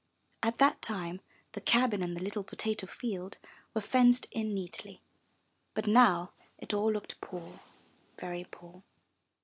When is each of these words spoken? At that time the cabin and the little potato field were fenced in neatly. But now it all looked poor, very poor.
At 0.41 0.57
that 0.57 0.81
time 0.81 1.21
the 1.51 1.61
cabin 1.61 2.01
and 2.01 2.17
the 2.17 2.23
little 2.23 2.43
potato 2.43 2.87
field 2.87 3.37
were 3.75 3.81
fenced 3.81 4.25
in 4.31 4.51
neatly. 4.51 5.03
But 5.75 5.85
now 5.85 6.31
it 6.57 6.73
all 6.73 6.91
looked 6.91 7.21
poor, 7.21 7.59
very 8.17 8.45
poor. 8.49 8.81